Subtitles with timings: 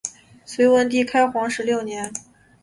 [0.47, 2.11] 隋文帝开皇十六年。